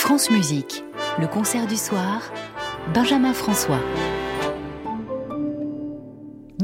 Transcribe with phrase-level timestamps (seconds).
[0.00, 0.82] France Musique,
[1.20, 2.32] le concert du soir,
[2.94, 3.78] Benjamin François.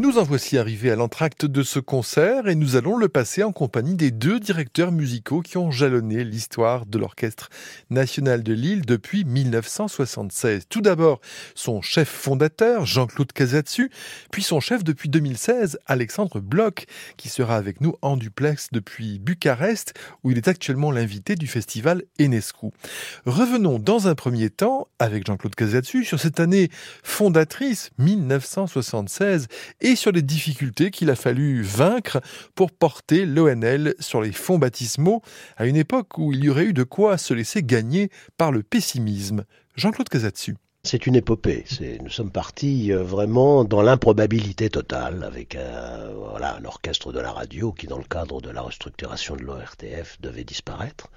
[0.06, 3.50] Nous en voici arrivés à l'entracte de ce concert et nous allons le passer en
[3.50, 7.48] compagnie des deux directeurs musicaux qui ont jalonné l'histoire de l'Orchestre
[7.90, 10.66] national de Lille depuis 1976.
[10.68, 11.20] Tout d'abord,
[11.56, 13.90] son chef fondateur, Jean-Claude Casatsu,
[14.30, 19.94] puis son chef depuis 2016, Alexandre Bloch, qui sera avec nous en duplex depuis Bucarest,
[20.22, 22.68] où il est actuellement l'invité du festival Enescu.
[23.24, 26.70] Revenons dans un premier temps, avec Jean-Claude Casatsu, sur cette année
[27.02, 29.48] fondatrice, 1976,
[29.80, 32.20] et sur les difficultés qu'il a fallu vaincre
[32.54, 35.22] pour porter l'ONL sur les fonds baptismaux
[35.56, 38.62] à une époque où il y aurait eu de quoi se laisser gagner par le
[38.62, 39.44] pessimisme.
[39.76, 40.56] Jean-Claude Casatsu.
[40.84, 41.64] C'est une épopée.
[42.00, 45.58] Nous sommes partis euh, vraiment dans l'improbabilité totale avec
[46.16, 50.20] voilà, un orchestre de la radio qui, dans le cadre de la restructuration de l'ORTF,
[50.20, 51.10] devait disparaître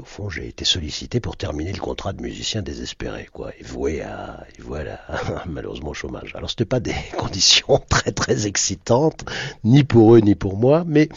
[0.00, 4.00] au fond, j'ai été sollicité pour terminer le contrat de musicien désespéré, quoi, et voué
[4.02, 4.46] à,
[5.46, 6.32] malheureusement au chômage.
[6.34, 9.24] Alors, c'était pas des conditions très très excitantes,
[9.64, 11.08] ni pour eux ni pour moi, mais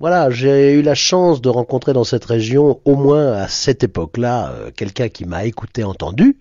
[0.00, 4.50] voilà, j'ai eu la chance de rencontrer dans cette région, au moins à cette époque-là,
[4.52, 6.36] euh, quelqu'un qui m'a écouté, entendu,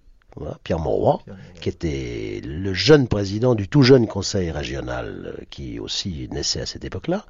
[0.63, 1.21] Pierre Mauroy,
[1.61, 6.65] qui était le jeune président du tout jeune conseil régional, euh, qui aussi naissait à
[6.65, 7.25] cette époque-là,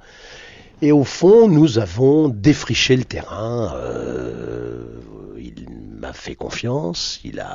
[0.84, 3.74] et au fond, nous avons défriché le terrain.
[3.74, 4.84] Euh,
[5.38, 7.20] il m'a fait confiance.
[7.24, 7.46] Il a,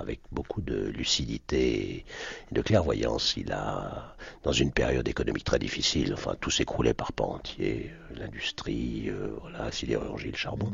[0.00, 2.04] avec beaucoup de lucidité et
[2.50, 7.24] de clairvoyance, il a, dans une période économique très difficile, enfin, tout s'écroulait par pas
[7.24, 7.90] entier.
[8.16, 10.72] L'industrie, euh, voilà, sidérurgie, le charbon.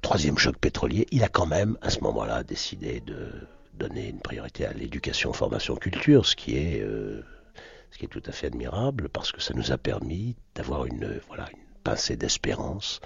[0.00, 1.06] Troisième choc pétrolier.
[1.10, 3.28] Il a quand même, à ce moment-là, décidé de
[3.74, 7.22] donner une priorité à l'éducation, formation, culture, ce qui est euh,
[7.90, 11.20] ce qui est tout à fait admirable parce que ça nous a permis d'avoir une,
[11.28, 13.00] voilà, une pincée d'espérance.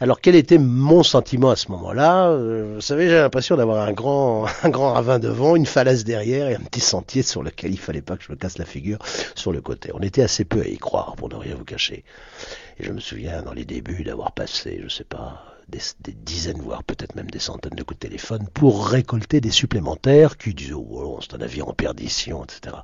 [0.00, 2.28] Alors quel était mon sentiment à ce moment-là?
[2.28, 6.48] Euh, Vous savez, j'ai l'impression d'avoir un grand, un grand ravin devant, une falaise derrière
[6.48, 8.98] et un petit sentier sur lequel il fallait pas que je me casse la figure
[9.34, 9.90] sur le côté.
[9.94, 12.04] On était assez peu à y croire, pour ne rien vous cacher.
[12.78, 15.80] Et je me souviens dans les débuts d'avoir passé, je sais pas, des,
[16.12, 20.54] dizaines, voire peut-être même des centaines de coups de téléphone pour récolter des supplémentaires qui
[20.54, 22.76] disaient oh, c'est un avion en perdition, etc.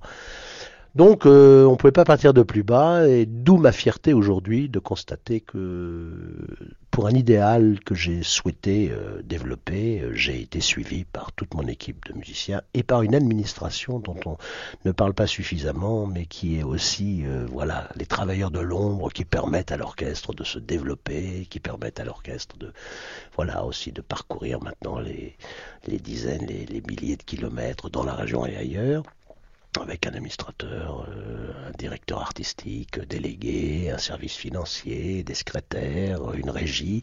[0.95, 4.69] Donc euh, on ne pouvait pas partir de plus bas, et d'où ma fierté aujourd'hui
[4.69, 6.47] de constater que
[6.93, 11.67] pour un idéal que j'ai souhaité euh, développer, euh, j'ai été suivi par toute mon
[11.67, 14.37] équipe de musiciens et par une administration dont on
[14.85, 19.73] ne parle pas suffisamment, mais qui est aussi voilà les travailleurs de l'ombre qui permettent
[19.73, 22.73] à l'orchestre de se développer, qui permettent à l'orchestre de
[23.35, 25.37] voilà aussi de parcourir maintenant les,
[25.99, 29.03] dizaines, les milliers de kilomètres dans la région et ailleurs
[29.83, 37.03] avec un administrateur, euh, un directeur artistique délégué, un service financier, des secrétaires, une régie,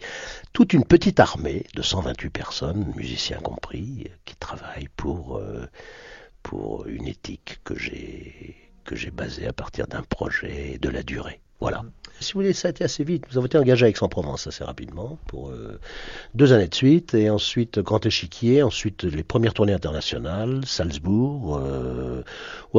[0.53, 5.67] toute une petite armée de 128 personnes, musiciens compris, qui travaillent pour, euh,
[6.43, 11.41] pour une éthique que j'ai que j'ai basée à partir d'un projet de la durée.
[11.61, 11.83] Voilà.
[12.19, 13.25] Si vous voulez, ça a été assez vite.
[13.29, 15.79] Nous avons été engagés avec Aix-en-Provence assez rapidement pour euh,
[16.33, 21.59] deux années de suite, et ensuite Grand Échiquier, ensuite les premières tournées internationales, Salzbourg.
[21.63, 22.23] Euh,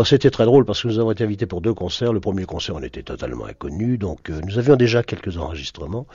[0.05, 2.13] c'était très drôle parce que nous avons été invités pour deux concerts.
[2.13, 6.07] Le premier concert, on était totalement inconnu, donc euh, nous avions déjà quelques enregistrements.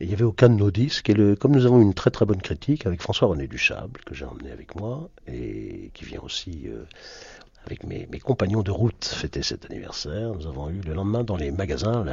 [0.00, 1.08] Et il n'y avait aucun de nos disques.
[1.10, 4.24] Et le, comme nous avons une très très bonne critique avec François-René Duchable, que j'ai
[4.24, 6.84] emmené avec moi, et qui vient aussi euh,
[7.66, 10.34] avec mes, compagnons de route fêter cet anniversaire.
[10.34, 12.04] Nous avons eu le lendemain dans les magasins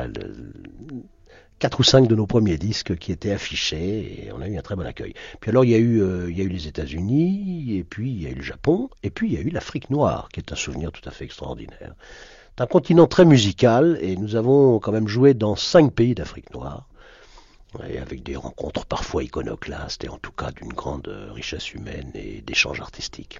[1.59, 4.63] quatre ou cinq de nos premiers disques qui étaient affichés et on a eu un
[4.63, 5.13] très bon accueil.
[5.39, 8.09] Puis alors il y a eu, euh, il y a eu les États-Unis et puis
[8.09, 10.39] il y a eu le Japon et puis il y a eu l'Afrique noire qui
[10.39, 11.93] est un souvenir tout à fait extraordinaire.
[12.57, 16.51] C'est un continent très musical et nous avons quand même joué dans cinq pays d'Afrique
[16.51, 16.87] noire.
[17.87, 22.41] Et avec des rencontres parfois iconoclastes et en tout cas d'une grande richesse humaine et
[22.41, 23.39] d'échanges artistiques.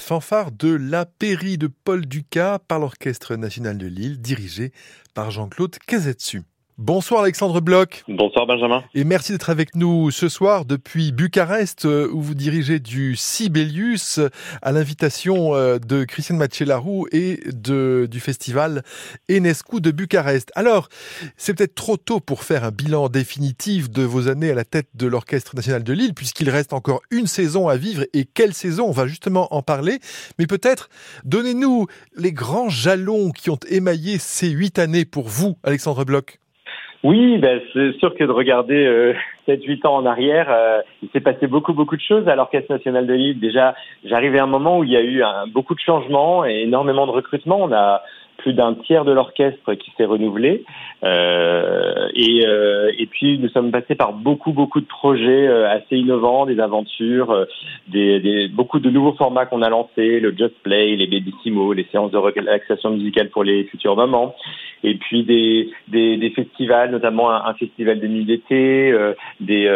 [0.00, 4.72] fanfare de La Péri de Paul Ducas par l'Orchestre national de Lille, dirigé
[5.14, 6.42] par Jean-Claude Cazetsu.
[6.82, 8.04] Bonsoir Alexandre Bloch.
[8.08, 8.82] Bonsoir Benjamin.
[8.94, 14.18] Et merci d'être avec nous ce soir depuis Bucarest euh, où vous dirigez du Sibelius
[14.62, 18.82] à l'invitation euh, de Christiane Mathieu-Larou et de, du festival
[19.30, 20.52] Enescu de Bucarest.
[20.54, 20.88] Alors,
[21.36, 24.88] c'est peut-être trop tôt pour faire un bilan définitif de vos années à la tête
[24.94, 28.86] de l'Orchestre national de Lille puisqu'il reste encore une saison à vivre et quelle saison?
[28.86, 29.98] On va justement en parler.
[30.38, 30.88] Mais peut-être
[31.24, 36.38] donnez-nous les grands jalons qui ont émaillé ces huit années pour vous, Alexandre Bloch.
[37.02, 39.14] Oui, ben, c'est sûr que de regarder euh,
[39.48, 43.06] 7-8 ans en arrière, euh, il s'est passé beaucoup beaucoup de choses à l'Orchestre national
[43.06, 43.40] de Lille.
[43.40, 43.74] Déjà,
[44.04, 47.06] j'arrivais à un moment où il y a eu un, beaucoup de changements et énormément
[47.06, 47.60] de recrutements.
[47.62, 48.02] On a
[48.40, 50.64] plus d'un tiers de l'orchestre qui s'est renouvelé.
[51.02, 55.96] Euh, et, euh, et puis nous sommes passés par beaucoup beaucoup de projets euh, assez
[55.96, 57.44] innovants, des aventures, euh,
[57.88, 61.86] des, des, beaucoup de nouveaux formats qu'on a lancés, le Just Play, les Bellissimo, les
[61.90, 64.34] séances de relaxation musicale pour les futurs moments,
[64.84, 69.68] et puis des, des, des festivals, notamment un, festival de nuit d'été, euh, des,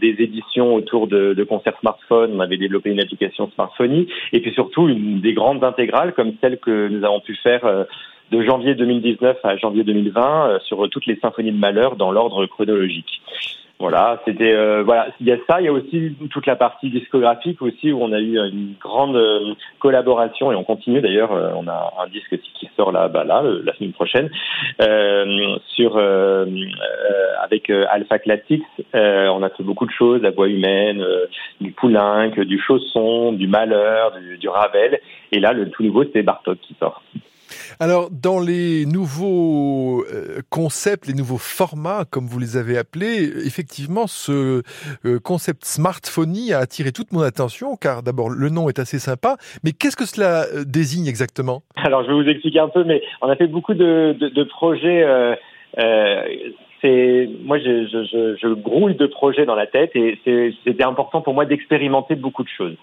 [0.00, 2.32] des éditions autour de, de concerts smartphones.
[2.34, 6.58] On avait développé une application smartphone, et puis surtout une des grandes intégrales comme celle
[6.58, 7.86] que nous avons pu faire
[8.32, 12.46] de janvier 2019 à janvier 2020 euh, sur toutes les symphonies de malheur dans l'ordre
[12.46, 13.20] chronologique.
[13.78, 16.88] Voilà, c'était euh, voilà, il y a ça, il y a aussi toute la partie
[16.88, 21.66] discographique aussi où on a eu une grande euh, collaboration et on continue d'ailleurs, on
[21.66, 24.30] a un disque qui sort là, bah là, la semaine prochaine,
[25.66, 25.98] sur
[27.42, 28.62] avec Alpha Classics,
[28.94, 31.04] on a fait beaucoup de choses, la voix humaine,
[31.60, 35.00] du Poulenc, du Chausson, du Malheur, du, du Ravel,
[35.32, 37.02] et là le tout nouveau c'est Bartok qui sort.
[37.80, 44.06] Alors, dans les nouveaux euh, concepts, les nouveaux formats, comme vous les avez appelés, effectivement,
[44.06, 44.62] ce
[45.04, 49.36] euh, concept smartphony a attiré toute mon attention, car d'abord, le nom est assez sympa,
[49.64, 51.62] mais qu'est-ce que cela euh, désigne exactement?
[51.76, 55.04] Alors, je vais vous expliquer un peu, mais on a fait beaucoup de, projets.
[57.44, 60.18] Moi je, grouille de projets dans la tête et
[60.64, 62.76] c'était important pour moi d'expérimenter beaucoup de choses.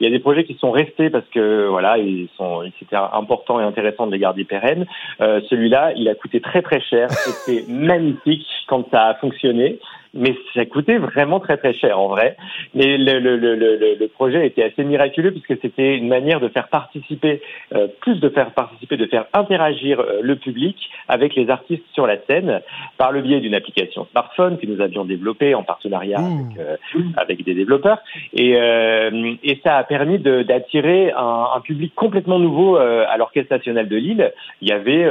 [0.00, 3.60] Il y a des projets qui sont restés parce que voilà, ils sont, c'était important
[3.60, 4.86] et intéressant de les garder pérennes.
[5.20, 7.10] Euh, Celui-là, il a coûté très très cher.
[7.10, 9.78] C'était magnifique quand ça a fonctionné
[10.14, 12.36] mais ça coûtait vraiment très très cher en vrai.
[12.74, 16.68] Mais le, le, le, le projet était assez miraculeux puisque c'était une manière de faire
[16.68, 17.42] participer,
[17.74, 20.76] euh, plus de faire participer, de faire interagir euh, le public
[21.08, 22.60] avec les artistes sur la scène
[22.96, 26.40] par le biais d'une application smartphone que nous avions développée en partenariat mmh.
[26.40, 26.76] avec, euh,
[27.16, 27.98] avec, des développeurs.
[28.32, 33.96] Et, et ça a permis d'attirer un, un, public complètement nouveau à l'Orchestre national de
[33.96, 34.32] Lille.
[34.60, 35.06] Il y avait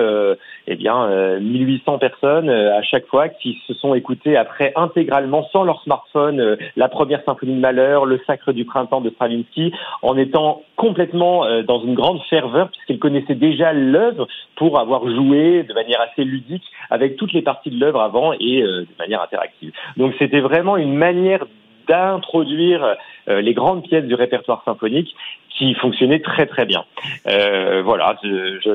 [0.67, 5.63] eh bien 1800 personnes à chaque fois qui se sont écoutées après un intégralement sans
[5.63, 10.17] leur smartphone euh, la première symphonie de Malheur, le Sacre du printemps de Stravinsky, en
[10.17, 15.73] étant complètement euh, dans une grande ferveur puisqu'ils connaissaient déjà l'œuvre pour avoir joué de
[15.73, 19.71] manière assez ludique avec toutes les parties de l'œuvre avant et euh, de manière interactive.
[19.97, 21.45] Donc c'était vraiment une manière
[21.87, 22.95] d'introduire
[23.27, 25.13] les grandes pièces du répertoire symphonique
[25.57, 26.85] qui fonctionnait très très bien.
[27.27, 28.17] Euh, voilà,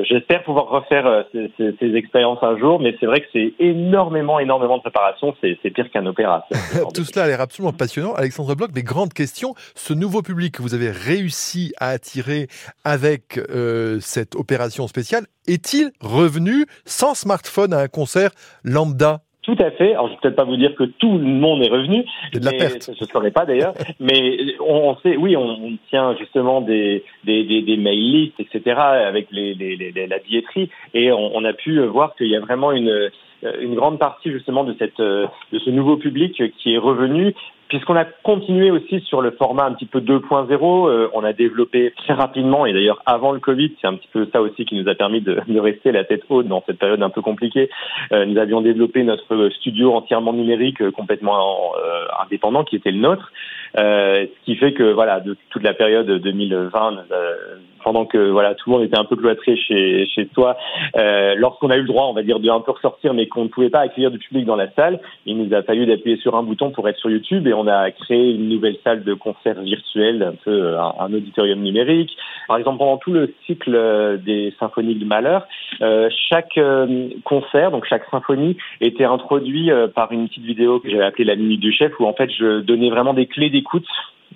[0.03, 3.53] j'espère pouvoir refaire euh, ces, ces, ces, expériences un jour, mais c'est vrai que c'est
[3.59, 6.45] énormément, énormément de préparation, c'est pire qu'un opéra.
[6.93, 8.13] Tout cela a l'air absolument passionnant.
[8.13, 9.55] Alexandre Bloch, des grandes questions.
[9.75, 12.47] Ce nouveau public que vous avez réussi à attirer
[12.83, 18.31] avec euh, cette opération spéciale, est-il revenu sans smartphone à un concert
[18.63, 19.91] lambda tout à fait.
[19.91, 22.05] Alors, je vais peut-être pas vous dire que tout le monde est revenu.
[22.31, 22.91] C'est de la perte.
[22.97, 23.73] Je ne saurais pas d'ailleurs.
[23.99, 29.27] mais on, sait, oui, on, tient justement des, des, des, des mail lists, etc., avec
[29.31, 30.69] les, les, les, la billetterie.
[30.93, 33.11] Et on, on a pu voir qu'il y a vraiment une,
[33.61, 37.35] une grande partie justement de cette de ce nouveau public qui est revenu
[37.73, 41.91] puisqu'on a continué aussi sur le format un petit peu 2.0, euh, on a développé
[41.97, 44.87] très rapidement, et d'ailleurs avant le Covid, c'est un petit peu ça aussi qui nous
[44.87, 47.71] a permis de, de rester la tête haute dans cette période un peu compliquée.
[48.11, 52.99] Euh, nous avions développé notre studio entièrement numérique, euh, complètement euh, indépendant, qui était le
[52.99, 53.31] nôtre,
[53.77, 57.05] euh, ce qui fait que voilà, de toute la période 2020,
[57.83, 60.55] pendant que voilà tout le monde était un peu cloîtré chez chez soi,
[61.35, 63.49] lorsqu'on a eu le droit, on va dire, de un peu ressortir, mais qu'on ne
[63.49, 66.43] pouvait pas accueillir du public dans la salle, il nous a fallu d'appuyer sur un
[66.43, 70.23] bouton pour être sur YouTube et on a créé une nouvelle salle de concert virtuelle,
[70.23, 72.11] un peu euh, un, auditorium numérique.
[72.47, 75.47] Par exemple, pendant tout le cycle euh, des symphonies de Malheur,
[75.81, 76.59] euh, chaque
[77.23, 81.59] concert, donc chaque symphonie, était introduit par une petite vidéo que j'avais appelée la minute
[81.59, 83.87] du chef, où en fait je donnais vraiment des clés d'écoute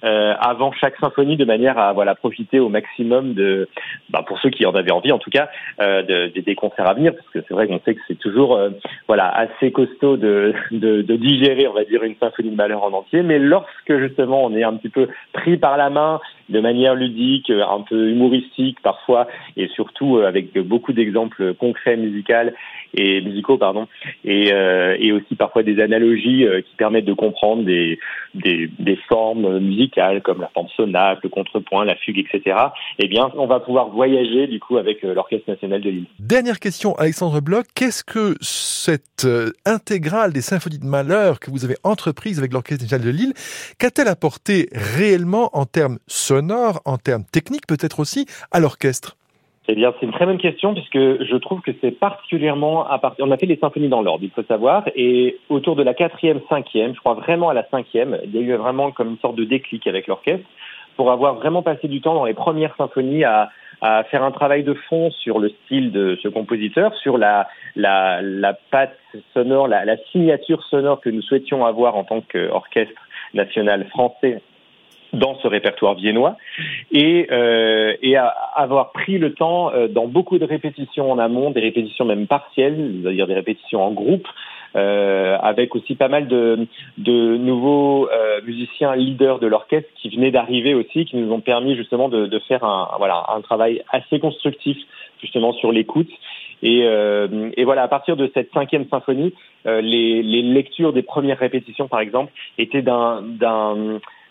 [0.03, 3.67] euh, avant chaque symphonie de manière à voilà profiter au maximum de
[4.09, 5.49] bah, pour ceux qui en avaient envie en tout cas
[5.81, 8.55] euh, de, des concerts à venir parce que c'est vrai qu'on sait que c'est toujours
[8.55, 8.69] euh,
[9.07, 12.91] voilà assez costaud de, de, de, digérer on va dire une symphonie de malheur en
[12.93, 13.23] entier.
[13.23, 17.49] Mais lorsque justement on est un petit peu pris par la main de manière ludique
[17.49, 19.27] un peu humoristique parfois
[19.57, 22.51] et surtout avec beaucoup d'exemples concrets musicaux
[22.93, 23.87] et musicaux pardon
[24.25, 27.99] et, euh, et aussi parfois des analogies euh, qui permettent de comprendre des,
[28.33, 29.59] des, des formes
[30.23, 32.55] comme la forme sonate, le contrepoint, la fugue, etc.
[32.99, 36.05] Eh bien, on va pouvoir voyager du coup avec euh, l'Orchestre national de Lille.
[36.19, 39.27] Dernière question, Alexandre Bloch, qu'est-ce que cette
[39.65, 43.33] intégrale des symphonies de malheur que vous avez entreprise avec l'Orchestre national de Lille,
[43.77, 49.17] qu'a-t-elle apporté réellement en termes sonores, en termes techniques peut-être aussi, à l'orchestre?
[49.69, 53.25] Eh bien, c'est une très bonne question puisque je trouve que c'est particulièrement à partir.
[53.25, 56.39] On a fait les symphonies dans l'ordre, il faut savoir, et autour de la quatrième,
[56.47, 59.35] cinquième, je crois vraiment à la cinquième, il y a eu vraiment comme une sorte
[59.35, 60.47] de déclic avec l'orchestre
[60.95, 63.49] pour avoir vraiment passé du temps dans les premières symphonies à,
[63.81, 68.21] à faire un travail de fond sur le style de ce compositeur, sur la, la,
[68.21, 68.97] la patte
[69.33, 73.01] sonore, la, la signature sonore que nous souhaitions avoir en tant qu'orchestre
[73.33, 74.41] national français
[75.13, 76.37] dans ce répertoire viennois
[76.91, 81.51] et, euh, et à avoir pris le temps euh, dans beaucoup de répétitions en amont,
[81.51, 84.27] des répétitions même partielles, c'est-à-dire des répétitions en groupe,
[84.75, 90.31] euh, avec aussi pas mal de, de nouveaux euh, musiciens leaders de l'orchestre qui venaient
[90.31, 94.19] d'arriver aussi, qui nous ont permis justement de, de, faire un, voilà, un travail assez
[94.19, 94.77] constructif
[95.21, 96.09] justement sur l'écoute.
[96.63, 99.33] Et, euh, et, voilà, à partir de cette cinquième symphonie,
[99.67, 103.21] euh, les, les, lectures des premières répétitions, par exemple, étaient d'un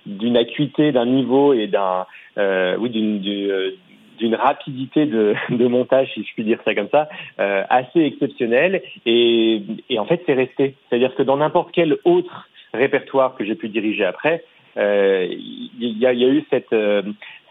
[0.06, 2.06] d'une acuité, d'un niveau et d'un
[2.38, 3.72] euh, oui d'une euh,
[4.18, 7.08] d'une rapidité de, de, montage, si je puis dire ça comme ça,
[7.38, 8.82] euh, assez exceptionnelle.
[9.04, 10.74] Et, et en fait, c'est resté.
[10.88, 14.44] C'est-à-dire que dans n'importe quel autre répertoire que j'ai pu diriger après,
[14.78, 17.02] euh, il y, a, y, a, eu cette, euh,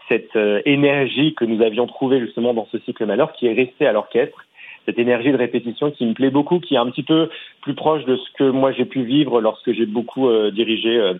[0.08, 3.92] cette énergie que nous avions trouvée justement dans ce cycle malheur qui est restée à
[3.92, 4.44] l'orchestre
[4.86, 7.28] cette énergie de répétition qui me plaît beaucoup, qui est un petit peu
[7.60, 11.14] plus proche de ce que moi j'ai pu vivre lorsque j'ai beaucoup euh, dirigé euh,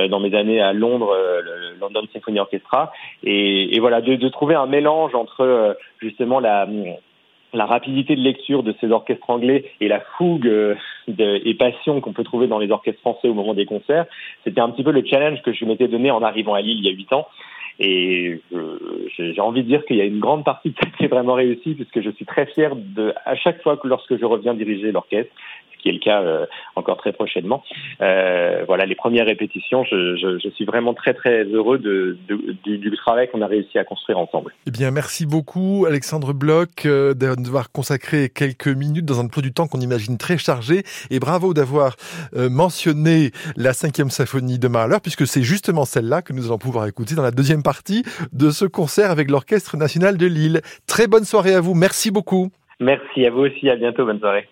[0.00, 4.28] euh, dans mes années à Londres, le London Symphony Orchestra, et, et voilà de, de,
[4.28, 6.68] trouver un mélange entre justement la
[7.54, 10.48] la rapidité de lecture de ces orchestres anglais et la fougue
[11.06, 14.06] de, et passion qu'on peut trouver dans les orchestres français au moment des concerts,
[14.42, 16.86] c'était un petit peu le challenge que je m'étais donné en arrivant à Lille il
[16.86, 17.26] y a huit ans.
[17.78, 18.40] Et
[19.18, 22.00] j'ai envie de dire qu'il y a une grande partie qui est vraiment réussi, puisque
[22.00, 25.32] je suis très fier de, à chaque fois que lorsque je reviens diriger l'orchestre,
[25.82, 26.46] qui est le cas euh,
[26.76, 27.62] encore très prochainement.
[28.00, 32.56] Euh, voilà, les premières répétitions, je, je, je, suis vraiment très très heureux de, de,
[32.64, 34.52] du, du, travail qu'on a réussi à construire ensemble.
[34.66, 39.52] Eh bien, merci beaucoup Alexandre Bloch euh, d'avoir consacré quelques minutes dans un peu du
[39.52, 41.96] temps qu'on imagine très chargé, et bravo d'avoir
[42.32, 47.14] mentionné la cinquième symphonie de Mahler, puisque c'est justement celle-là que nous allons pouvoir écouter
[47.14, 50.60] dans la deuxième partie de ce concert avec l'Orchestre national de Lille.
[50.86, 52.50] Très bonne soirée à vous, merci beaucoup.
[52.80, 54.48] Merci à vous aussi, à bientôt, bonne soirée.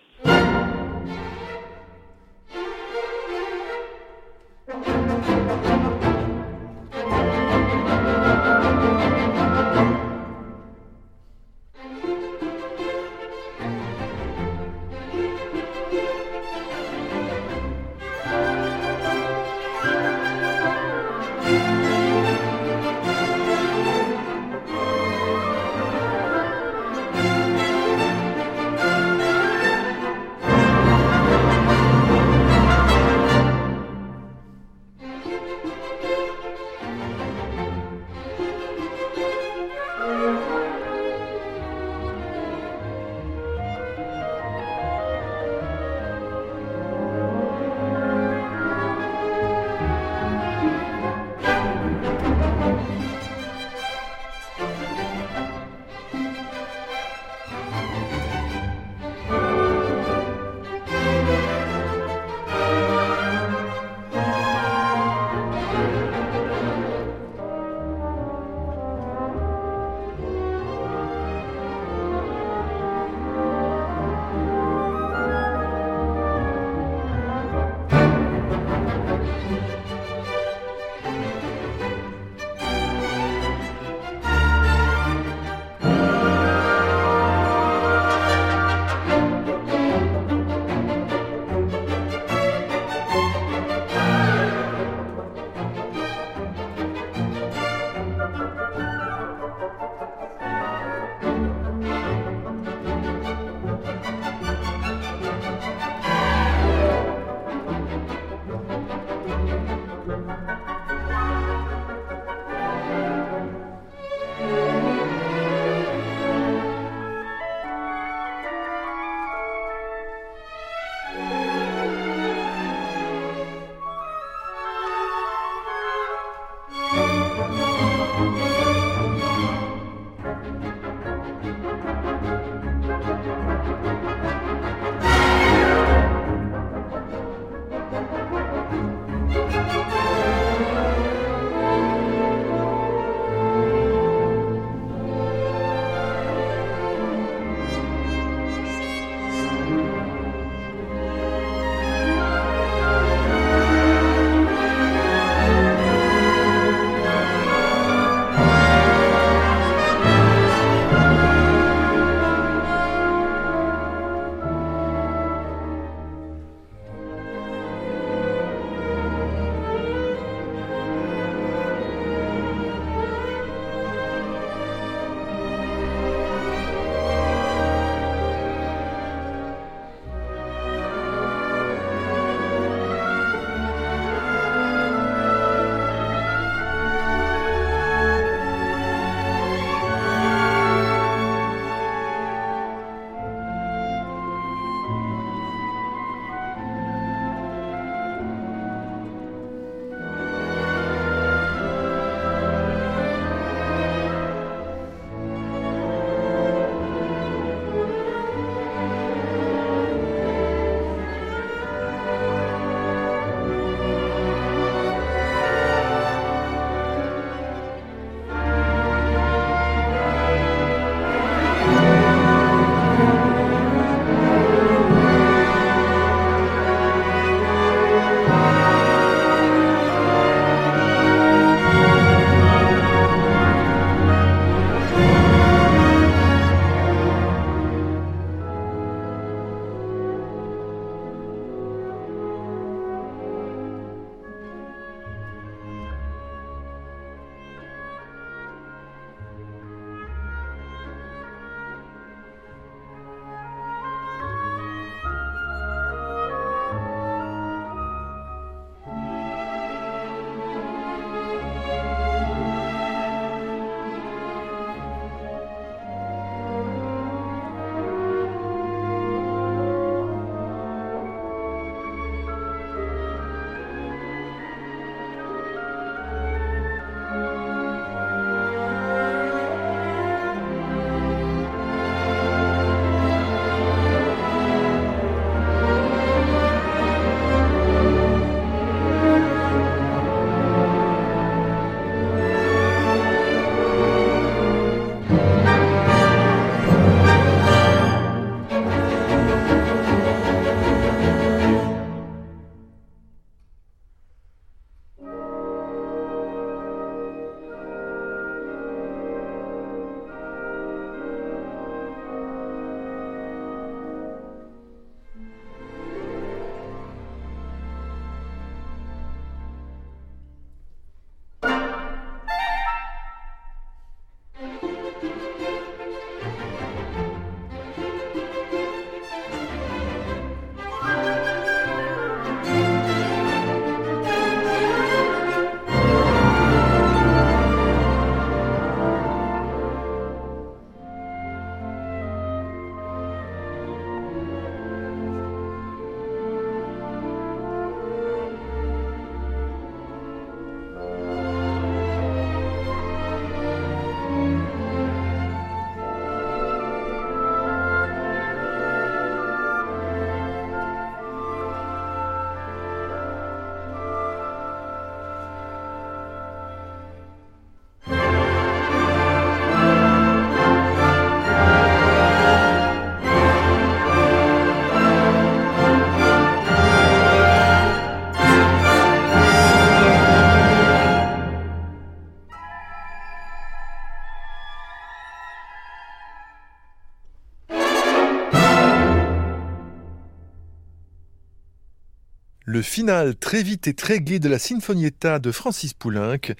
[392.61, 396.35] Le final très vite et très gai de la Sinfonietta de Francis Poulenc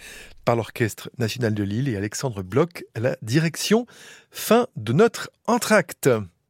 [0.45, 3.87] par l'Orchestre national de Lille et Alexandre Bloch à la direction.
[4.29, 6.11] Fin de notre entracte.